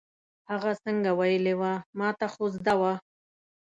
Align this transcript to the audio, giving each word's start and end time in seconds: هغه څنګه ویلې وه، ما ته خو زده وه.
هغه 0.51 0.71
څنګه 0.83 1.09
ویلې 1.19 1.53
وه، 1.59 1.73
ما 1.99 2.09
ته 2.19 2.25
خو 2.33 2.43
زده 2.55 2.73
وه. 2.79 2.93